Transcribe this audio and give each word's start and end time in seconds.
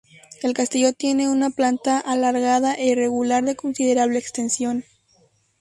El 0.41 0.53
castillo 0.55 0.93
tiene 0.93 1.29
una 1.29 1.51
planta 1.51 1.99
alargada 1.99 2.73
e 2.73 2.87
irregular 2.87 3.43
de 3.45 3.55
considerable 3.55 4.17
extensión. 4.17 4.83